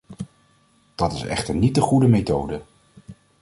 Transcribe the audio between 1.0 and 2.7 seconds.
is echter niet de goede methode.